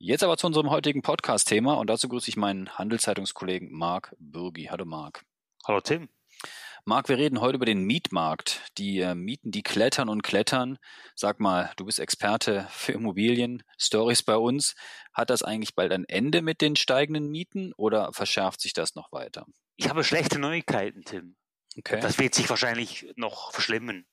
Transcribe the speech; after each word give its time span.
Jetzt 0.00 0.22
aber 0.22 0.36
zu 0.36 0.46
unserem 0.46 0.70
heutigen 0.70 1.02
Podcast-Thema 1.02 1.74
und 1.74 1.90
dazu 1.90 2.08
grüße 2.08 2.30
ich 2.30 2.36
meinen 2.36 2.70
Handelszeitungskollegen 2.78 3.72
Marc 3.72 4.14
Bürgi. 4.20 4.66
Hallo 4.70 4.84
Marc. 4.84 5.24
Hallo 5.66 5.80
Tim. 5.80 6.08
Marc, 6.84 7.08
wir 7.08 7.18
reden 7.18 7.40
heute 7.40 7.56
über 7.56 7.66
den 7.66 7.82
Mietmarkt. 7.82 8.62
Die 8.78 9.00
äh, 9.00 9.16
Mieten, 9.16 9.50
die 9.50 9.64
klettern 9.64 10.08
und 10.08 10.22
klettern. 10.22 10.78
Sag 11.16 11.40
mal, 11.40 11.72
du 11.76 11.84
bist 11.84 11.98
Experte 11.98 12.68
für 12.70 12.92
Immobilien, 12.92 13.64
Stories 13.76 14.22
bei 14.22 14.36
uns. 14.36 14.76
Hat 15.12 15.30
das 15.30 15.42
eigentlich 15.42 15.74
bald 15.74 15.90
ein 15.90 16.04
Ende 16.04 16.42
mit 16.42 16.60
den 16.60 16.76
steigenden 16.76 17.28
Mieten 17.28 17.72
oder 17.76 18.12
verschärft 18.12 18.60
sich 18.60 18.74
das 18.74 18.94
noch 18.94 19.10
weiter? 19.10 19.46
Ich 19.74 19.88
habe 19.88 20.04
schlechte 20.04 20.38
Neuigkeiten, 20.38 21.02
Tim. 21.02 21.34
Okay. 21.76 21.98
Das 21.98 22.20
wird 22.20 22.36
sich 22.36 22.48
wahrscheinlich 22.48 23.12
noch 23.16 23.50
verschlimmen. 23.50 24.06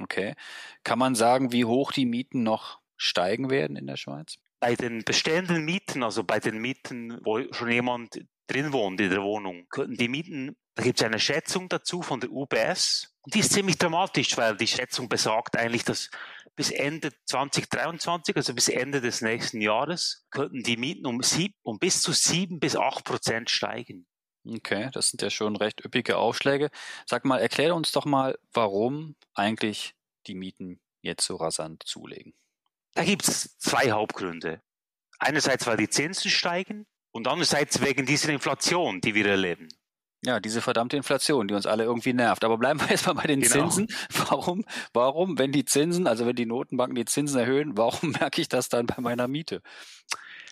Okay. 0.00 0.34
Kann 0.82 0.98
man 0.98 1.14
sagen, 1.14 1.52
wie 1.52 1.64
hoch 1.64 1.92
die 1.92 2.06
Mieten 2.06 2.42
noch 2.42 2.80
steigen 2.96 3.50
werden 3.50 3.76
in 3.76 3.86
der 3.86 3.96
Schweiz? 3.96 4.38
Bei 4.62 4.76
den 4.76 5.02
bestehenden 5.04 5.64
Mieten, 5.64 6.02
also 6.02 6.22
bei 6.22 6.38
den 6.38 6.58
Mieten, 6.58 7.20
wo 7.24 7.40
schon 7.52 7.70
jemand 7.70 8.24
drin 8.46 8.72
wohnt 8.72 9.00
in 9.00 9.10
der 9.10 9.22
Wohnung, 9.22 9.66
könnten 9.68 9.96
die 9.96 10.08
Mieten 10.08 10.56
da 10.74 10.82
gibt 10.82 11.00
es 11.00 11.04
eine 11.04 11.18
Schätzung 11.18 11.68
dazu 11.68 12.02
von 12.02 12.20
der 12.20 12.30
UBS. 12.30 13.14
Und 13.22 13.34
die 13.34 13.40
ist 13.40 13.52
ziemlich 13.52 13.76
dramatisch, 13.76 14.36
weil 14.36 14.56
die 14.56 14.66
Schätzung 14.66 15.08
besagt 15.08 15.56
eigentlich, 15.56 15.84
dass 15.84 16.10
bis 16.56 16.70
Ende 16.70 17.12
2023, 17.26 18.36
also 18.36 18.54
bis 18.54 18.68
Ende 18.68 19.00
des 19.00 19.20
nächsten 19.20 19.60
Jahres, 19.60 20.26
könnten 20.30 20.62
die 20.62 20.76
Mieten 20.76 21.06
um, 21.06 21.22
sieb, 21.22 21.54
um 21.62 21.78
bis 21.78 22.02
zu 22.02 22.12
sieben 22.12 22.58
bis 22.58 22.76
acht 22.76 23.04
Prozent 23.04 23.50
steigen. 23.50 24.06
Okay, 24.44 24.90
das 24.92 25.10
sind 25.10 25.22
ja 25.22 25.30
schon 25.30 25.56
recht 25.56 25.84
üppige 25.84 26.16
Aufschläge. 26.16 26.70
Sag 27.06 27.24
mal, 27.24 27.38
erkläre 27.38 27.74
uns 27.74 27.92
doch 27.92 28.06
mal, 28.06 28.38
warum 28.52 29.14
eigentlich 29.34 29.94
die 30.26 30.34
Mieten 30.34 30.80
jetzt 31.00 31.26
so 31.26 31.36
rasant 31.36 31.82
zulegen. 31.86 32.34
Da 32.94 33.04
gibt 33.04 33.26
es 33.26 33.56
zwei 33.58 33.90
Hauptgründe. 33.90 34.60
Einerseits, 35.18 35.66
weil 35.66 35.76
die 35.76 35.88
Zinsen 35.88 36.30
steigen 36.30 36.86
und 37.12 37.28
andererseits 37.28 37.80
wegen 37.80 38.06
dieser 38.06 38.30
Inflation, 38.30 39.00
die 39.00 39.14
wir 39.14 39.26
erleben. 39.26 39.68
Ja, 40.24 40.38
diese 40.38 40.60
verdammte 40.60 40.96
Inflation, 40.96 41.48
die 41.48 41.54
uns 41.54 41.66
alle 41.66 41.82
irgendwie 41.82 42.12
nervt. 42.12 42.44
Aber 42.44 42.56
bleiben 42.56 42.80
wir 42.80 42.90
erstmal 42.90 43.16
bei 43.16 43.26
den 43.26 43.40
genau. 43.40 43.68
Zinsen. 43.68 43.88
Warum, 44.28 44.64
warum, 44.92 45.36
wenn 45.36 45.50
die 45.50 45.64
Zinsen, 45.64 46.06
also 46.06 46.26
wenn 46.26 46.36
die 46.36 46.46
Notenbanken 46.46 46.94
die 46.94 47.04
Zinsen 47.04 47.40
erhöhen, 47.40 47.76
warum 47.76 48.10
merke 48.20 48.40
ich 48.40 48.48
das 48.48 48.68
dann 48.68 48.86
bei 48.86 49.00
meiner 49.00 49.26
Miete? 49.26 49.62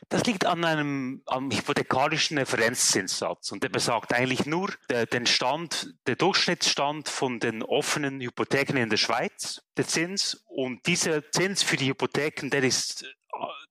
Das 0.09 0.25
liegt 0.25 0.47
an 0.47 0.65
einem 0.65 1.23
am 1.27 1.51
hypothekarischen 1.51 2.39
Referenzzinssatz 2.39 3.53
und 3.53 3.63
der 3.63 3.69
besagt 3.69 4.13
eigentlich 4.13 4.47
nur 4.47 4.73
der, 4.89 5.07
den 5.07 5.27
Stand, 5.27 5.95
der 6.07 6.17
Durchschnittsstand 6.17 7.09
von 7.09 7.39
den 7.39 7.63
offenen 7.63 8.21
Hypotheken 8.21 8.77
in 8.77 8.91
der 8.91 8.97
Schweiz, 8.97 9.63
der 9.77 9.87
Zins 9.87 10.45
und 10.47 10.87
dieser 10.87 11.31
Zins 11.31 11.63
für 11.63 11.77
die 11.77 11.89
Hypotheken, 11.89 12.51
der 12.51 12.65
ist 12.65 13.05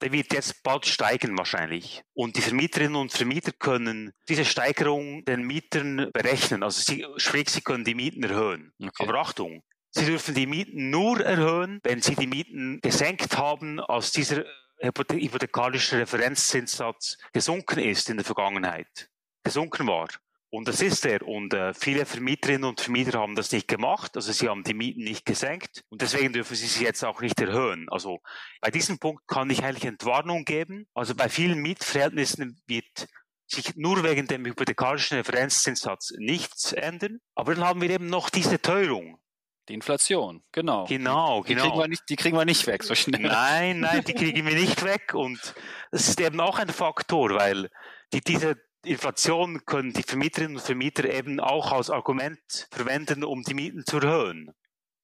der 0.02 0.12
wird 0.12 0.34
jetzt 0.34 0.64
bald 0.64 0.86
steigen 0.86 1.38
wahrscheinlich. 1.38 2.04
Und 2.14 2.38
die 2.38 2.42
Vermieterinnen 2.42 2.96
und 2.96 3.12
Vermieter 3.12 3.52
können 3.52 4.14
diese 4.28 4.46
Steigerung 4.46 5.26
den 5.26 5.44
Mietern 5.44 6.10
berechnen. 6.14 6.64
Also 6.64 6.82
sie, 6.82 7.06
sprich, 7.18 7.50
sie 7.50 7.62
können 7.62 7.84
die 7.84 7.96
Mieten 7.96 8.24
erhöhen. 8.24 8.74
Okay. 8.82 9.04
Aber 9.04 9.20
Achtung, 9.20 9.62
sie 9.92 10.06
dürfen 10.06 10.36
die 10.36 10.48
Mieten 10.48 10.90
nur 10.90 11.20
erhöhen, 11.20 11.80
wenn 11.84 12.02
sie 12.02 12.16
die 12.16 12.28
Mieten 12.28 12.80
gesenkt 12.82 13.38
haben, 13.38 13.80
als 13.80 14.12
dieser 14.12 14.46
hypothekarische 14.82 16.00
Referenzzinssatz 16.00 17.18
gesunken 17.34 17.80
ist 17.80 18.10
in 18.10 18.18
der 18.18 18.26
Vergangenheit. 18.26 19.10
Gesunken 19.44 19.88
war. 19.88 20.08
Und 20.52 20.68
das 20.68 20.82
ist 20.82 21.06
er. 21.06 21.22
Und 21.28 21.54
äh, 21.54 21.74
viele 21.74 22.06
Vermieterinnen 22.06 22.64
und 22.64 22.82
Vermieter 22.82 23.20
haben 23.20 23.36
das 23.36 23.52
nicht 23.52 23.68
gemacht. 23.68 24.16
Also 24.16 24.32
sie 24.32 24.50
haben 24.50 24.64
die 24.64 24.74
Mieten 24.74 25.04
nicht 25.04 25.26
gesenkt. 25.26 25.84
Und 25.90 26.02
deswegen 26.02 26.34
dürfen 26.34 26.56
sie 26.56 26.66
sie 26.66 26.84
jetzt 26.84 27.04
auch 27.04 27.22
nicht 27.22 27.40
erhöhen. 27.40 27.88
Also 27.90 28.20
bei 28.60 28.72
diesem 28.72 28.98
Punkt 28.98 29.28
kann 29.28 29.50
ich 29.50 29.64
eigentlich 29.64 29.86
Entwarnung 29.86 30.46
geben. 30.46 30.88
Also 30.96 31.14
bei 31.14 31.30
vielen 31.30 31.60
Mietverhältnissen 31.60 32.60
wird 32.66 33.08
sich 33.46 33.76
nur 33.76 34.04
wegen 34.04 34.28
dem 34.28 34.46
hypothekarischen 34.46 35.18
Referenzzinssatz 35.18 36.14
nichts 36.18 36.74
ändern. 36.74 37.20
Aber 37.36 37.54
dann 37.54 37.66
haben 37.66 37.82
wir 37.82 37.90
eben 37.90 38.08
noch 38.08 38.30
diese 38.30 38.60
Teuerung. 38.60 39.20
Die 39.70 39.76
Inflation, 39.76 40.42
genau. 40.52 40.86
Genau, 40.86 41.44
die, 41.44 41.54
genau. 41.54 41.66
Kriegen 41.66 41.80
wir 41.80 41.88
nicht, 41.88 42.10
die 42.10 42.16
kriegen 42.16 42.36
wir 42.36 42.46
nicht 42.46 42.66
weg 42.66 42.84
so 42.84 42.96
schnell. 42.96 43.22
Nein, 43.22 43.82
nein, 43.82 44.04
die 44.04 44.14
kriegen 44.16 44.46
wir 44.48 44.56
nicht 44.56 44.84
weg. 44.84 45.14
Und 45.14 45.54
das 45.92 46.10
ist 46.10 46.20
eben 46.20 46.40
auch 46.42 46.58
ein 46.58 46.70
Faktor, 46.70 47.30
weil 47.36 47.70
die, 48.12 48.22
diese 48.22 48.56
Inflation 48.84 49.64
können 49.66 49.94
die 49.94 50.02
Vermieterinnen 50.02 50.58
und 50.58 50.64
Vermieter 50.64 51.08
eben 51.08 51.40
auch 51.40 51.72
als 51.72 51.92
Argument 51.92 52.40
verwenden, 52.72 53.24
um 53.24 53.44
die 53.44 53.54
Mieten 53.54 53.86
zu 53.86 53.98
erhöhen. 53.98 54.52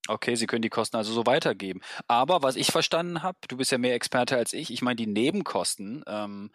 Okay, 0.08 0.36
Sie 0.36 0.46
können 0.46 0.62
die 0.62 0.70
Kosten 0.70 0.98
also 0.98 1.12
so 1.14 1.26
weitergeben. 1.26 1.82
Aber 2.08 2.44
was 2.44 2.56
ich 2.56 2.68
verstanden 2.72 3.24
habe, 3.24 3.40
du 3.48 3.58
bist 3.58 3.72
ja 3.72 3.80
mehr 3.80 3.96
Experte 3.96 4.38
als 4.38 4.54
ich, 4.54 4.70
ich 4.72 4.84
meine 4.84 4.98
die 4.98 5.08
Nebenkosten 5.08 6.04
ähm, 6.08 6.52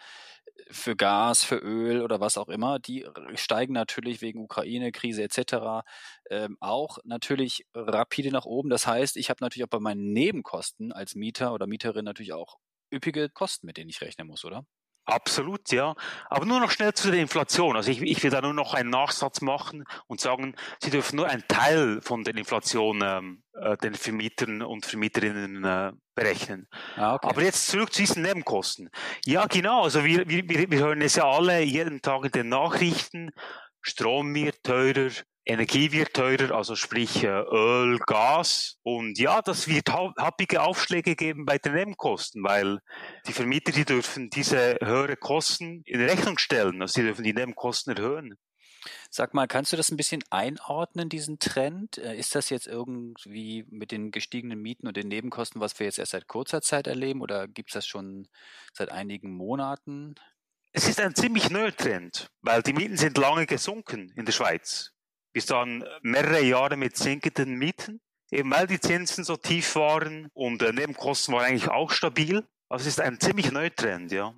für 0.70 0.94
Gas, 0.96 1.42
für 1.44 1.56
Öl 1.56 2.02
oder 2.02 2.20
was 2.20 2.38
auch 2.38 2.48
immer, 2.48 2.78
die 2.78 3.06
steigen 3.34 3.72
natürlich 3.72 4.20
wegen 4.22 4.40
Ukraine-Krise 4.44 5.22
etc. 5.24 5.84
Ähm, 6.30 6.58
auch 6.60 6.98
natürlich 7.04 7.66
rapide 7.74 8.30
nach 8.30 8.44
oben. 8.44 8.70
Das 8.70 8.86
heißt, 8.86 9.16
ich 9.16 9.30
habe 9.30 9.38
natürlich 9.42 9.64
auch 9.64 9.70
bei 9.70 9.80
meinen 9.80 10.12
Nebenkosten 10.12 10.92
als 10.92 11.16
Mieter 11.16 11.52
oder 11.52 11.66
Mieterin 11.66 12.04
natürlich 12.04 12.32
auch 12.32 12.56
üppige 12.92 13.30
Kosten, 13.30 13.66
mit 13.66 13.76
denen 13.78 13.90
ich 13.90 14.00
rechnen 14.00 14.28
muss, 14.28 14.44
oder? 14.44 14.64
Absolut, 15.04 15.72
ja. 15.72 15.94
Aber 16.28 16.46
nur 16.46 16.60
noch 16.60 16.70
schnell 16.70 16.92
zu 16.92 17.10
der 17.10 17.20
Inflation. 17.20 17.76
Also 17.76 17.90
ich, 17.90 18.00
ich 18.02 18.22
will 18.22 18.30
da 18.30 18.40
nur 18.40 18.54
noch 18.54 18.74
einen 18.74 18.90
Nachsatz 18.90 19.40
machen 19.40 19.84
und 20.06 20.20
sagen, 20.20 20.54
Sie 20.82 20.90
dürfen 20.90 21.16
nur 21.16 21.26
einen 21.26 21.44
Teil 21.48 22.00
von 22.00 22.22
der 22.22 22.36
Inflation 22.36 23.00
ähm, 23.02 23.42
äh, 23.54 23.76
den 23.78 23.94
Vermietern 23.94 24.62
und 24.62 24.86
Vermieterinnen 24.86 25.64
äh, 25.64 25.92
berechnen. 26.14 26.68
Ah, 26.96 27.14
okay. 27.14 27.28
Aber 27.28 27.42
jetzt 27.42 27.66
zurück 27.66 27.92
zu 27.92 28.02
diesen 28.02 28.22
Nebenkosten. 28.22 28.90
Ja, 29.24 29.46
genau. 29.46 29.82
Also 29.82 30.04
wir, 30.04 30.28
wir, 30.28 30.48
wir 30.48 30.78
hören 30.78 31.02
es 31.02 31.16
ja 31.16 31.24
alle 31.24 31.60
jeden 31.62 32.02
Tag 32.02 32.24
in 32.26 32.32
den 32.32 32.48
Nachrichten. 32.48 33.30
Strom 33.82 34.34
wird 34.34 34.62
teurer, 34.62 35.10
Energie 35.50 35.90
wird 35.90 36.14
teurer, 36.14 36.54
also 36.54 36.76
sprich 36.76 37.24
äh, 37.24 37.26
Öl, 37.26 37.98
Gas. 37.98 38.76
Und 38.82 39.18
ja, 39.18 39.42
das 39.42 39.66
wird 39.66 39.90
happige 39.90 40.62
Aufschläge 40.62 41.16
geben 41.16 41.44
bei 41.44 41.58
den 41.58 41.74
Nebenkosten, 41.74 42.44
weil 42.44 42.78
die 43.26 43.32
Vermieter, 43.32 43.72
die 43.72 43.84
dürfen 43.84 44.30
diese 44.30 44.78
höhere 44.80 45.16
Kosten 45.16 45.82
in 45.86 46.00
Rechnung 46.00 46.38
stellen. 46.38 46.80
Also 46.80 46.94
sie 46.94 47.02
dürfen 47.02 47.24
die 47.24 47.34
Nebenkosten 47.34 47.96
erhöhen. 47.96 48.38
Sag 49.10 49.34
mal, 49.34 49.48
kannst 49.48 49.72
du 49.72 49.76
das 49.76 49.90
ein 49.90 49.96
bisschen 49.96 50.22
einordnen, 50.30 51.08
diesen 51.08 51.40
Trend? 51.40 51.98
Äh, 51.98 52.16
ist 52.16 52.36
das 52.36 52.48
jetzt 52.48 52.68
irgendwie 52.68 53.66
mit 53.68 53.90
den 53.90 54.12
gestiegenen 54.12 54.62
Mieten 54.62 54.86
und 54.86 54.96
den 54.96 55.08
Nebenkosten, 55.08 55.60
was 55.60 55.78
wir 55.80 55.86
jetzt 55.86 55.98
erst 55.98 56.12
seit 56.12 56.28
kurzer 56.28 56.62
Zeit 56.62 56.86
erleben, 56.86 57.22
oder 57.22 57.48
gibt 57.48 57.70
es 57.70 57.74
das 57.74 57.86
schon 57.86 58.28
seit 58.72 58.90
einigen 58.90 59.32
Monaten? 59.32 60.14
Es 60.72 60.88
ist 60.88 61.00
ein 61.00 61.16
ziemlich 61.16 61.50
neuer 61.50 61.76
Trend, 61.76 62.30
weil 62.40 62.62
die 62.62 62.72
Mieten 62.72 62.96
sind 62.96 63.18
lange 63.18 63.46
gesunken 63.46 64.12
in 64.16 64.24
der 64.24 64.32
Schweiz 64.32 64.92
bis 65.32 65.46
dann 65.46 65.84
mehrere 66.02 66.42
Jahre 66.42 66.76
mit 66.76 66.96
sinkenden 66.96 67.56
Mieten, 67.56 68.00
eben 68.30 68.50
weil 68.50 68.66
die 68.66 68.80
Zinsen 68.80 69.24
so 69.24 69.36
tief 69.36 69.76
waren 69.76 70.28
und 70.32 70.62
äh, 70.62 70.72
Nebenkosten 70.72 71.34
waren 71.34 71.44
eigentlich 71.44 71.68
auch 71.68 71.90
stabil. 71.90 72.46
Also 72.68 72.82
es 72.82 72.98
ist 72.98 73.00
ein 73.00 73.18
ziemlich 73.20 73.50
neuer 73.50 73.74
Trend, 73.74 74.12
ja. 74.12 74.34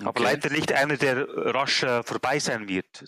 Okay. 0.00 0.08
Aber 0.08 0.20
leider 0.20 0.50
nicht 0.50 0.72
einer, 0.72 0.96
der 0.96 1.26
rasch 1.28 1.82
äh, 1.82 2.02
vorbei 2.02 2.38
sein 2.38 2.68
wird, 2.68 3.04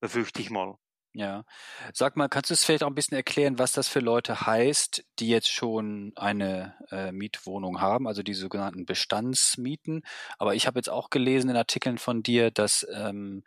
befürchte 0.00 0.40
ich 0.40 0.50
mal. 0.50 0.76
Ja. 1.12 1.44
Sag 1.92 2.16
mal, 2.16 2.28
kannst 2.28 2.50
du 2.50 2.54
es 2.54 2.64
vielleicht 2.64 2.84
auch 2.84 2.88
ein 2.88 2.94
bisschen 2.94 3.16
erklären, 3.16 3.58
was 3.58 3.72
das 3.72 3.88
für 3.88 3.98
Leute 3.98 4.46
heißt, 4.46 5.04
die 5.18 5.28
jetzt 5.28 5.50
schon 5.50 6.12
eine 6.14 6.76
äh, 6.90 7.10
Mietwohnung 7.10 7.80
haben, 7.80 8.06
also 8.06 8.22
die 8.22 8.34
sogenannten 8.34 8.86
Bestandsmieten. 8.86 10.02
Aber 10.38 10.54
ich 10.54 10.66
habe 10.66 10.78
jetzt 10.78 10.88
auch 10.88 11.10
gelesen 11.10 11.50
in 11.50 11.56
Artikeln 11.56 11.98
von 11.98 12.22
dir, 12.22 12.50
dass 12.52 12.86
ähm, 12.94 13.42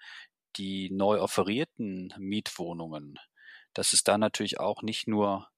die 0.57 0.89
neu 0.91 1.19
offerierten 1.19 2.13
Mietwohnungen 2.17 3.17
dass 3.73 3.93
es 3.93 4.03
da 4.03 4.17
natürlich 4.17 4.59
auch 4.59 4.81
nicht 4.81 5.07
nur 5.07 5.49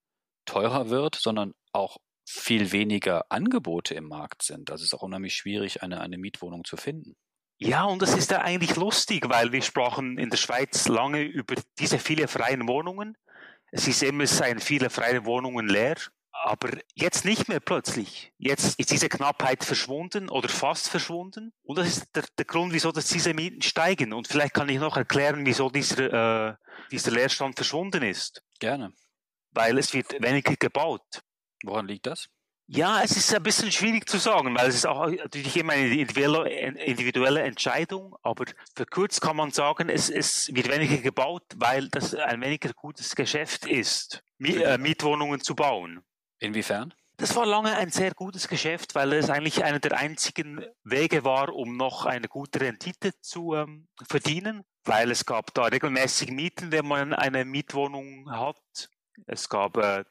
teurer 0.45 0.89
wird, 0.89 1.15
sondern 1.15 1.53
auch 1.71 1.97
viel 2.27 2.71
weniger 2.71 3.25
Angebote 3.29 3.93
im 3.93 4.07
Markt 4.07 4.43
sind. 4.43 4.71
Also 4.71 4.81
es 4.81 4.87
ist 4.87 4.93
auch 4.93 5.03
unheimlich 5.03 5.35
schwierig, 5.35 5.83
eine, 5.83 6.01
eine 6.01 6.17
Mietwohnung 6.17 6.63
zu 6.63 6.77
finden. 6.77 7.15
Ja, 7.57 7.85
und 7.85 8.01
das 8.01 8.15
ist 8.15 8.31
ja 8.31 8.41
eigentlich 8.41 8.75
lustig, 8.75 9.29
weil 9.29 9.51
wir 9.51 9.61
sprachen 9.61 10.17
in 10.17 10.29
der 10.29 10.37
Schweiz 10.37 10.87
lange 10.87 11.21
über 11.21 11.55
diese 11.79 11.99
viele 11.99 12.27
freien 12.27 12.67
Wohnungen. 12.67 13.17
Es 13.71 13.87
ist 13.87 14.03
immer, 14.03 14.23
es 14.23 14.37
seien 14.37 14.59
viele 14.59 14.89
freie 14.89 15.25
Wohnungen 15.25 15.67
leer. 15.67 15.95
Aber 16.45 16.69
jetzt 16.93 17.25
nicht 17.25 17.49
mehr 17.49 17.59
plötzlich. 17.59 18.31
Jetzt 18.37 18.79
ist 18.79 18.91
diese 18.91 19.09
Knappheit 19.09 19.63
verschwunden 19.63 20.29
oder 20.29 20.47
fast 20.47 20.89
verschwunden. 20.89 21.51
Und 21.63 21.79
das 21.79 21.87
ist 21.87 22.15
der, 22.15 22.23
der 22.37 22.45
Grund, 22.45 22.71
wieso 22.71 22.91
dass 22.91 23.07
diese 23.07 23.33
Mieten 23.33 23.63
steigen. 23.63 24.13
Und 24.13 24.27
vielleicht 24.27 24.53
kann 24.53 24.69
ich 24.69 24.77
noch 24.77 24.95
erklären, 24.95 25.43
wieso 25.47 25.71
dieser, 25.71 26.49
äh, 26.51 26.55
dieser 26.91 27.09
Leerstand 27.09 27.55
verschwunden 27.55 28.03
ist. 28.03 28.43
Gerne. 28.59 28.93
Weil 29.53 29.79
es 29.79 29.91
wird 29.95 30.21
weniger 30.21 30.55
gebaut. 30.55 31.23
Woran 31.63 31.87
liegt 31.87 32.05
das? 32.05 32.27
Ja, 32.67 33.01
es 33.01 33.17
ist 33.17 33.33
ein 33.33 33.41
bisschen 33.41 33.71
schwierig 33.71 34.07
zu 34.07 34.19
sagen, 34.19 34.55
weil 34.55 34.69
es 34.69 34.75
ist 34.75 34.85
auch 34.85 35.07
natürlich 35.07 35.57
immer 35.57 35.73
eine 35.73 35.95
individuelle 35.95 37.41
Entscheidung, 37.41 38.15
aber 38.21 38.45
verkürzt 38.75 39.19
kann 39.19 39.35
man 39.35 39.49
sagen, 39.49 39.89
es, 39.89 40.11
es 40.11 40.53
wird 40.53 40.69
weniger 40.69 40.97
gebaut, 40.97 41.43
weil 41.55 41.89
das 41.89 42.13
ein 42.13 42.41
weniger 42.41 42.71
gutes 42.73 43.15
Geschäft 43.15 43.65
ist, 43.65 44.23
äh, 44.39 44.77
Mietwohnungen 44.77 45.41
zu 45.41 45.55
bauen. 45.55 46.03
Inwiefern? 46.39 46.93
Das 47.17 47.35
war 47.37 47.45
lange 47.45 47.77
ein 47.77 47.91
sehr 47.91 48.13
gutes 48.13 48.49
Geschäft, 48.49 48.93
weil 48.93 49.13
es 49.13 49.29
eigentlich 49.29 49.63
einer 49.63 49.79
der 49.79 49.97
einzigen 49.97 50.65
Wege 50.83 51.23
war, 51.23 51.53
um 51.55 51.77
noch 51.77 52.05
eine 52.05 52.27
gute 52.27 52.59
Rendite 52.59 53.13
zu 53.21 53.53
ähm, 53.53 53.87
verdienen, 54.09 54.65
weil 54.83 55.11
es 55.11 55.25
gab 55.25 55.53
da 55.53 55.63
regelmäßig 55.63 56.31
Mieten, 56.31 56.73
wenn 56.73 56.85
man 56.85 57.13
eine 57.13 57.45
Mietwohnung 57.45 58.29
hat. 58.31 58.89
Es 59.27 59.47
gab 59.47 59.77
äh, 59.77 60.03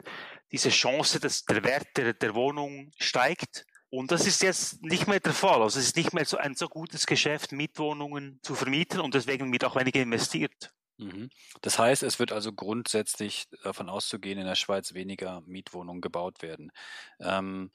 diese 0.50 0.70
Chance, 0.70 1.20
dass 1.20 1.44
der 1.44 1.62
Wert 1.62 1.88
der, 1.96 2.14
der 2.14 2.34
Wohnung 2.34 2.90
steigt. 2.96 3.66
Und 3.90 4.10
das 4.10 4.26
ist 4.26 4.42
jetzt 4.42 4.82
nicht 4.82 5.06
mehr 5.06 5.20
der 5.20 5.34
Fall. 5.34 5.62
Also 5.62 5.78
es 5.78 5.86
ist 5.86 5.96
nicht 5.96 6.14
mehr 6.14 6.24
so 6.24 6.38
ein 6.38 6.54
so 6.54 6.68
gutes 6.68 7.06
Geschäft, 7.06 7.52
Mietwohnungen 7.52 8.40
zu 8.42 8.54
vermieten 8.54 9.00
und 9.00 9.14
deswegen 9.14 9.52
wird 9.52 9.64
auch 9.64 9.76
weniger 9.76 10.00
investiert. 10.00 10.72
Mhm. 10.98 11.28
Das 11.60 11.78
heißt, 11.78 12.02
es 12.04 12.20
wird 12.20 12.30
also 12.30 12.52
grundsätzlich 12.52 13.46
davon 13.64 13.88
auszugehen, 13.88 14.38
in 14.38 14.46
der 14.46 14.54
Schweiz 14.54 14.94
weniger 14.94 15.40
Mietwohnungen 15.42 16.00
gebaut 16.00 16.40
werden. 16.42 16.70
Ähm, 17.18 17.72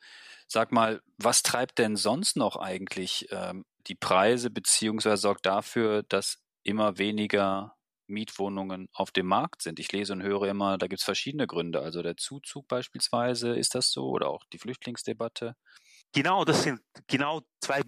sag 0.48 0.72
mal, 0.72 1.02
was 1.18 1.44
treibt 1.44 1.80
denn 1.80 1.98
sonst 1.98 2.38
noch 2.38 2.56
eigentlich 2.56 3.28
ähm, 3.32 3.66
die 3.88 3.96
Preise 3.96 4.50
beziehungsweise 4.50 5.18
sorgt 5.22 5.46
dafür, 5.46 6.04
dass 6.04 6.38
immer 6.64 6.98
weniger 6.98 7.76
Mietwohnungen 8.08 8.88
auf 8.94 9.12
dem 9.12 9.28
Markt 9.28 9.62
sind. 9.64 9.80
Ich 9.80 9.92
lese 9.92 10.14
und 10.14 10.24
höre 10.24 10.44
immer, 10.48 10.78
da 10.78 10.88
gibt 10.88 11.00
es 11.02 11.06
verschiedene 11.06 11.46
Gründe. 11.46 11.82
Also 11.82 12.02
der 12.02 12.16
Zuzug 12.18 12.68
beispielsweise, 12.70 13.54
ist 13.56 13.76
das 13.76 13.92
so? 13.92 14.08
Oder 14.10 14.30
auch 14.30 14.46
die 14.54 14.58
Flüchtlingsdebatte? 14.60 15.56
Genau, 16.14 16.44
das 16.44 16.64
sind 16.64 16.82
genau 17.08 17.42
zwei 17.62 17.82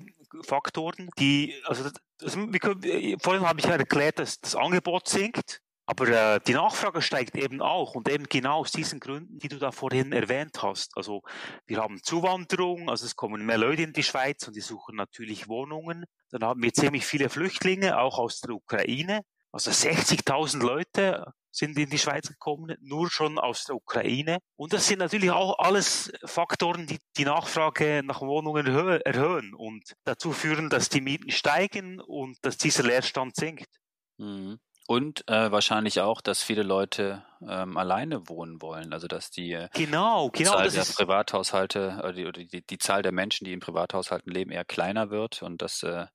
Faktoren, 0.43 1.09
die, 1.17 1.55
also, 1.65 1.89
das, 2.19 2.33
können, 2.33 3.19
vorhin 3.19 3.47
habe 3.47 3.59
ich 3.59 3.65
ja 3.65 3.75
erklärt, 3.75 4.19
dass 4.19 4.39
das 4.39 4.55
Angebot 4.55 5.07
sinkt, 5.07 5.61
aber 5.91 6.07
äh, 6.07 6.39
die 6.47 6.53
Nachfrage 6.53 7.01
steigt 7.01 7.35
eben 7.35 7.61
auch 7.61 7.95
und 7.95 8.07
eben 8.07 8.25
genau 8.25 8.59
aus 8.59 8.71
diesen 8.71 8.99
Gründen, 8.99 9.39
die 9.39 9.49
du 9.49 9.57
da 9.57 9.71
vorhin 9.71 10.13
erwähnt 10.13 10.61
hast. 10.61 10.95
Also 10.95 11.21
wir 11.65 11.79
haben 11.79 12.01
Zuwanderung, 12.01 12.89
also 12.89 13.05
es 13.05 13.15
kommen 13.15 13.45
mehr 13.45 13.57
Leute 13.57 13.81
in 13.81 13.93
die 13.93 14.03
Schweiz 14.03 14.47
und 14.47 14.55
die 14.55 14.61
suchen 14.61 14.95
natürlich 14.95 15.49
Wohnungen. 15.49 16.05
Dann 16.29 16.43
haben 16.43 16.63
wir 16.63 16.73
ziemlich 16.73 17.05
viele 17.05 17.27
Flüchtlinge, 17.29 17.99
auch 17.99 18.19
aus 18.19 18.39
der 18.39 18.51
Ukraine. 18.51 19.21
Also 19.51 19.71
60.000 19.71 20.59
Leute 20.59 21.33
sind 21.51 21.77
in 21.77 21.89
die 21.89 21.97
Schweiz 21.97 22.27
gekommen, 22.27 22.75
nur 22.81 23.09
schon 23.09 23.37
aus 23.37 23.65
der 23.65 23.75
Ukraine. 23.75 24.39
Und 24.55 24.73
das 24.73 24.87
sind 24.87 24.99
natürlich 24.99 25.31
auch 25.31 25.59
alles 25.59 26.11
Faktoren, 26.23 26.87
die 26.87 26.99
die 27.17 27.25
Nachfrage 27.25 28.01
nach 28.03 28.21
Wohnungen 28.21 28.67
erhöhen 28.67 29.53
und 29.53 29.83
dazu 30.05 30.31
führen, 30.31 30.69
dass 30.69 30.89
die 30.89 31.01
Mieten 31.01 31.31
steigen 31.31 31.99
und 31.99 32.37
dass 32.41 32.57
dieser 32.57 32.83
Leerstand 32.83 33.35
sinkt. 33.35 33.69
Mhm. 34.17 34.59
Und 34.87 35.23
äh, 35.29 35.51
wahrscheinlich 35.51 36.01
auch, 36.01 36.21
dass 36.21 36.43
viele 36.43 36.63
Leute 36.63 37.23
ähm, 37.47 37.77
alleine 37.77 38.27
wohnen 38.27 38.61
wollen. 38.61 38.93
Also 38.93 39.07
dass 39.07 39.29
die 39.29 39.53
äh, 39.53 39.69
genau, 39.73 40.29
genau, 40.31 40.51
Zahl 40.51 40.69
der 40.69 40.83
Privathaushalte 40.83 41.99
oder 41.99 42.13
die, 42.13 42.47
die, 42.47 42.65
die 42.65 42.77
Zahl 42.77 43.01
der 43.01 43.11
Menschen, 43.11 43.45
die 43.45 43.53
in 43.53 43.59
Privathaushalten 43.59 44.31
leben, 44.31 44.51
eher 44.51 44.65
kleiner 44.65 45.09
wird 45.09 45.43
und 45.43 45.61
das 45.61 45.83
äh, 45.83 46.07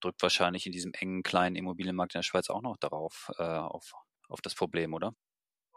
drückt 0.00 0.22
wahrscheinlich 0.22 0.66
in 0.66 0.72
diesem 0.72 0.92
engen 0.92 1.22
kleinen 1.22 1.56
Immobilienmarkt 1.56 2.14
in 2.14 2.18
der 2.18 2.24
Schweiz 2.24 2.50
auch 2.50 2.62
noch 2.62 2.76
darauf, 2.78 3.30
äh, 3.38 3.42
auf, 3.42 3.92
auf 4.30 4.40
das 4.40 4.54
Problem, 4.54 4.94
oder? 4.94 5.14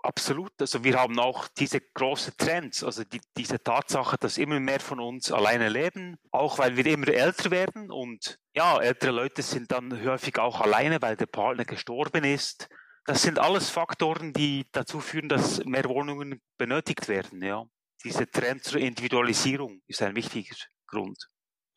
Absolut. 0.04 0.52
Also 0.60 0.84
wir 0.84 1.00
haben 1.00 1.18
auch 1.18 1.48
diese 1.48 1.80
großen 1.80 2.34
Trends, 2.38 2.84
also 2.84 3.06
die, 3.06 3.22
diese 3.38 3.64
Tatsache, 3.64 4.18
dass 4.18 4.38
immer 4.38 4.60
mehr 4.60 4.82
von 4.82 5.00
uns 5.00 5.32
alleine 5.32 5.70
leben, 5.70 6.18
auch 6.30 6.58
weil 6.58 6.76
wir 6.76 6.86
immer 6.88 7.08
älter 7.08 7.52
werden 7.52 7.90
und 7.90 8.38
ja, 8.54 8.80
ältere 8.82 9.12
Leute 9.12 9.42
sind 9.42 9.72
dann 9.72 10.04
häufig 10.06 10.38
auch 10.40 10.60
alleine, 10.60 11.02
weil 11.02 11.16
der 11.16 11.28
Partner 11.28 11.64
gestorben 11.64 12.26
ist. 12.26 12.68
Das 13.06 13.22
sind 13.22 13.40
alles 13.40 13.70
Faktoren, 13.70 14.34
die 14.34 14.66
dazu 14.74 15.00
führen, 15.00 15.30
dass 15.30 15.64
mehr 15.64 15.86
Wohnungen 15.86 16.42
benötigt 16.58 17.08
werden. 17.08 17.42
Ja, 17.42 17.66
diese 18.04 18.30
Trend 18.30 18.66
zur 18.66 18.82
Individualisierung 18.82 19.82
ist 19.88 20.02
ein 20.02 20.16
wichtiger 20.18 20.56
Grund. 20.86 21.30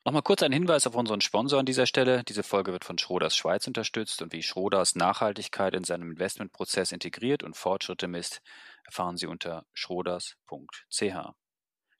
Nochmal 0.06 0.22
kurz 0.22 0.44
ein 0.44 0.52
Hinweis 0.52 0.86
auf 0.86 0.94
unseren 0.94 1.20
Sponsor 1.20 1.58
an 1.58 1.66
dieser 1.66 1.84
Stelle. 1.84 2.22
Diese 2.22 2.44
Folge 2.44 2.70
wird 2.70 2.84
von 2.84 2.96
Schroders 2.96 3.34
Schweiz 3.34 3.66
unterstützt 3.66 4.22
und 4.22 4.32
wie 4.32 4.44
Schroders 4.44 4.94
Nachhaltigkeit 4.94 5.74
in 5.74 5.82
seinem 5.82 6.12
Investmentprozess 6.12 6.92
integriert 6.92 7.42
und 7.42 7.56
Fortschritte 7.56 8.06
misst, 8.06 8.40
erfahren 8.84 9.16
Sie 9.16 9.26
unter 9.26 9.66
schroders.ch. 9.74 11.02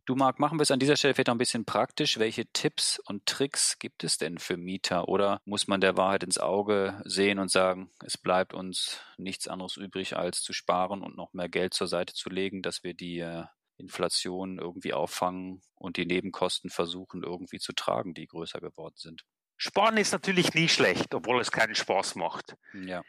Du 0.04 0.14
Marc, 0.14 0.38
machen 0.38 0.56
wir 0.56 0.62
es 0.62 0.70
an 0.70 0.78
dieser 0.78 0.94
Stelle 0.94 1.14
vielleicht 1.14 1.26
noch 1.26 1.34
ein 1.34 1.38
bisschen 1.38 1.64
praktisch. 1.64 2.20
Welche 2.20 2.46
Tipps 2.52 3.00
und 3.06 3.26
Tricks 3.26 3.80
gibt 3.80 4.04
es 4.04 4.18
denn 4.18 4.38
für 4.38 4.56
Mieter 4.56 5.08
oder 5.08 5.40
muss 5.44 5.66
man 5.66 5.80
der 5.80 5.96
Wahrheit 5.96 6.22
ins 6.22 6.38
Auge 6.38 7.02
sehen 7.04 7.40
und 7.40 7.50
sagen, 7.50 7.90
es 8.04 8.16
bleibt 8.16 8.54
uns 8.54 9.00
nichts 9.16 9.48
anderes 9.48 9.76
übrig, 9.76 10.16
als 10.16 10.42
zu 10.42 10.52
sparen 10.52 11.02
und 11.02 11.16
noch 11.16 11.32
mehr 11.32 11.48
Geld 11.48 11.74
zur 11.74 11.88
Seite 11.88 12.14
zu 12.14 12.30
legen, 12.30 12.62
dass 12.62 12.84
wir 12.84 12.94
die 12.94 13.18
äh, 13.18 13.46
Inflation 13.78 14.58
irgendwie 14.58 14.92
auffangen 14.92 15.62
und 15.74 15.96
die 15.96 16.06
Nebenkosten 16.06 16.70
versuchen 16.70 17.22
irgendwie 17.22 17.58
zu 17.58 17.72
tragen, 17.72 18.14
die 18.14 18.26
größer 18.26 18.60
geworden 18.60 18.96
sind. 18.96 19.24
Sparen 19.56 19.96
ist 19.96 20.12
natürlich 20.12 20.54
nie 20.54 20.68
schlecht, 20.68 21.14
obwohl 21.14 21.40
es 21.40 21.50
keinen 21.50 21.74
Spaß 21.74 22.14
macht. 22.16 22.56
Ja. 22.74 23.02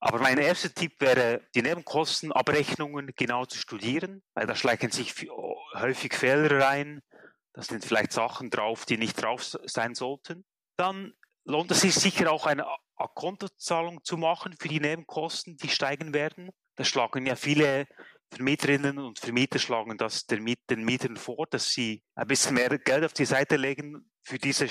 Aber 0.00 0.18
mein 0.18 0.38
erster 0.38 0.74
Tipp 0.74 1.00
wäre, 1.00 1.42
die 1.54 1.62
Nebenkostenabrechnungen 1.62 3.12
genau 3.14 3.44
zu 3.46 3.56
studieren, 3.56 4.22
weil 4.34 4.46
da 4.46 4.56
schleichen 4.56 4.90
sich 4.90 5.14
häufig 5.74 6.14
Fehler 6.14 6.60
rein. 6.60 7.02
Da 7.52 7.62
sind 7.62 7.84
vielleicht 7.84 8.12
Sachen 8.12 8.50
drauf, 8.50 8.84
die 8.84 8.96
nicht 8.96 9.22
drauf 9.22 9.44
sein 9.44 9.94
sollten. 9.94 10.44
Dann 10.76 11.14
lohnt 11.44 11.70
es 11.70 11.82
sich 11.82 11.94
sicher 11.94 12.32
auch 12.32 12.46
eine 12.46 12.66
Kontozahlung 13.14 14.02
zu 14.02 14.16
machen 14.16 14.54
für 14.58 14.68
die 14.68 14.80
Nebenkosten, 14.80 15.56
die 15.56 15.68
steigen 15.68 16.14
werden. 16.14 16.50
Da 16.76 16.84
schlagen 16.84 17.26
ja 17.26 17.36
viele 17.36 17.86
Vermieterinnen 18.32 18.98
und 18.98 19.18
Vermieter 19.18 19.58
schlagen 19.58 19.96
das 19.98 20.26
den 20.26 20.42
Mietern 20.42 21.16
vor, 21.16 21.46
dass 21.50 21.70
sie 21.70 22.02
ein 22.14 22.26
bisschen 22.26 22.54
mehr 22.54 22.78
Geld 22.78 23.04
auf 23.04 23.12
die 23.12 23.24
Seite 23.24 23.56
legen 23.56 24.10
für 24.22 24.38
diese 24.38 24.68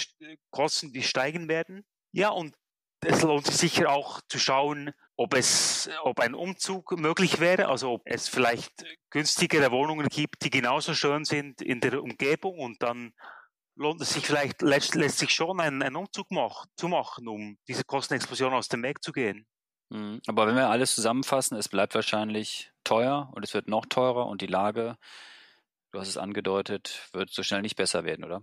Kosten, 0.50 0.92
die 0.92 1.04
steigen 1.04 1.48
werden. 1.48 1.86
Ja, 2.12 2.30
und 2.30 2.56
es 3.04 3.22
lohnt 3.22 3.46
sich 3.46 3.56
sicher 3.56 3.90
auch 3.90 4.22
zu 4.28 4.40
schauen, 4.40 4.92
ob 5.16 5.34
es, 5.34 5.90
ob 6.04 6.20
ein 6.20 6.36
Umzug 6.36 6.98
möglich 6.98 7.40
wäre, 7.40 7.68
also 7.68 7.94
ob 7.94 8.02
es 8.06 8.28
vielleicht 8.28 8.86
günstigere 9.10 9.72
Wohnungen 9.72 10.08
gibt, 10.08 10.44
die 10.44 10.50
genauso 10.50 10.94
schön 10.94 11.26
sind 11.26 11.62
in 11.62 11.80
der 11.80 12.02
Umgebung 12.02 12.60
und 12.60 12.82
dann 12.82 13.14
lohnt 13.76 14.02
es 14.02 14.12
sich 14.12 14.26
vielleicht, 14.26 14.62
lässt, 14.62 14.94
sich 14.94 15.32
schon 15.32 15.60
einen, 15.60 15.82
einen 15.82 15.96
Umzug 15.96 16.28
mach, 16.30 16.66
zu 16.76 16.88
machen, 16.88 17.28
um 17.28 17.58
diese 17.68 17.84
Kostenexplosion 17.84 18.54
aus 18.54 18.68
dem 18.68 18.84
Weg 18.84 19.04
zu 19.04 19.12
gehen. 19.12 19.48
Mhm. 19.90 20.22
Aber 20.28 20.48
wenn 20.48 20.56
wir 20.56 20.70
alles 20.70 20.96
zusammenfassen, 20.96 21.58
es 21.58 21.70
bleibt 21.70 21.96
wahrscheinlich 21.96 22.71
teuer 22.92 23.32
und 23.34 23.44
es 23.44 23.54
wird 23.54 23.70
noch 23.70 23.86
teurer 23.86 24.28
und 24.28 24.42
die 24.42 24.48
Lage, 24.48 24.98
du 25.92 26.00
hast 26.00 26.10
es 26.10 26.18
angedeutet, 26.18 27.08
wird 27.14 27.30
so 27.30 27.42
schnell 27.42 27.62
nicht 27.62 27.78
besser 27.78 28.04
werden, 28.04 28.26
oder? 28.26 28.42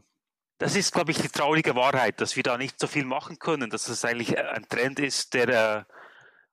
Das 0.57 0.75
ist, 0.75 0.93
glaube 0.93 1.11
ich, 1.12 1.19
die 1.19 1.28
traurige 1.28 1.76
Wahrheit, 1.76 2.21
dass 2.21 2.35
wir 2.35 2.43
da 2.43 2.57
nicht 2.57 2.81
so 2.81 2.87
viel 2.87 3.05
machen 3.05 3.38
können, 3.38 3.69
dass 3.69 3.88
es 3.88 4.05
eigentlich 4.05 4.38
ein 4.38 4.67
Trend 4.69 5.00
ist, 5.00 5.35
der 5.35 5.49
äh, 5.49 5.85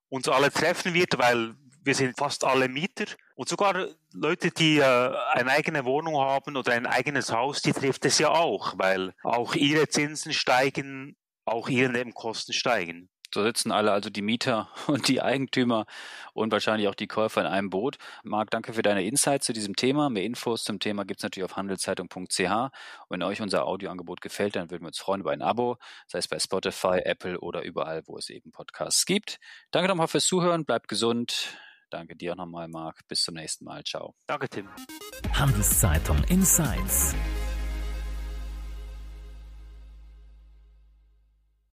uns 0.10 0.28
alle 0.28 0.52
treffen 0.52 0.94
wird, 0.94 1.18
weil 1.18 1.56
wir 1.82 1.96
sind 1.96 2.18
fast 2.18 2.44
alle 2.44 2.68
Mieter 2.68 3.06
und 3.36 3.48
sogar 3.48 3.88
Leute, 4.12 4.52
die 4.52 4.78
äh, 4.80 5.16
eine 5.32 5.52
eigene 5.52 5.86
Wohnung 5.86 6.18
haben 6.18 6.58
oder 6.58 6.74
ein 6.74 6.86
eigenes 6.86 7.32
Haus, 7.32 7.62
die 7.62 7.74
trifft 7.74 8.04
es 8.06 8.20
ja 8.20 8.30
auch, 8.30 8.78
weil 8.78 9.14
auch 9.24 9.56
ihre 9.56 9.88
Zinsen 9.88 10.34
steigen, 10.34 11.16
auch 11.46 11.70
ihre 11.70 11.92
Nebenkosten 11.92 12.54
steigen. 12.54 13.10
So 13.34 13.44
sitzen 13.44 13.72
alle, 13.72 13.92
also 13.92 14.10
die 14.10 14.22
Mieter 14.22 14.70
und 14.88 15.08
die 15.08 15.22
Eigentümer 15.22 15.86
und 16.34 16.52
wahrscheinlich 16.52 16.88
auch 16.88 16.96
die 16.96 17.08
Käufer 17.08 17.42
in 17.42 17.48
einem 17.48 17.70
Boot. 17.70 17.98
Marc, 18.24 18.52
danke 18.52 18.74
für 18.74 18.82
deine 18.82 19.04
Insights 19.04 19.46
zu 19.46 19.54
diesem 19.54 19.76
Thema. 19.76 20.10
Mehr 20.10 20.24
Infos 20.24 20.64
zum 20.64 20.80
Thema 20.80 21.06
gibt 21.06 21.20
es 21.20 21.24
natürlich 21.24 21.46
auf 21.46 21.58
handelszeitung.ch. 21.58 22.16
Und 22.16 22.72
wenn 23.10 23.24
euch 23.24 23.42
unser 23.42 23.66
Audioangebot 23.66 24.22
gefällt, 24.22 24.56
dann 24.56 24.72
würden 24.72 24.84
wir 24.84 24.88
uns 24.88 25.00
freuen 25.00 25.22
über 25.22 25.32
ein 25.32 25.42
Abo, 25.42 25.78
sei 26.08 26.20
es 26.20 26.28
bei 26.28 26.40
Spotify, 26.40 27.00
Apple 27.04 27.40
oder 27.40 27.64
überall, 27.64 28.04
wo 28.06 28.18
es 28.18 28.30
eben 28.30 28.52
Podcasts 28.52 29.06
gibt. 29.06 29.40
Danke 29.72 29.90
nochmal 29.90 30.08
fürs 30.08 30.26
Zuhören, 30.26 30.66
bleibt 30.66 30.88
gesund. 30.88 31.58
Danke 31.90 32.16
dir 32.16 32.36
nochmal, 32.36 32.68
Marc. 32.68 33.08
Bis 33.08 33.22
zum 33.22 33.36
nächsten 33.36 33.66
Mal. 33.66 33.84
Ciao. 33.84 34.16
Danke, 34.28 34.50
Tim. 34.50 34.70
Handelszeitung 35.34 36.24
Insights. 36.30 37.16